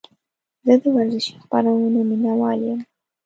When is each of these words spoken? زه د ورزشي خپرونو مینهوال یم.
زه 0.65 0.73
د 0.81 0.83
ورزشي 0.95 1.33
خپرونو 1.43 1.99
مینهوال 2.09 2.59
یم. 2.67 2.79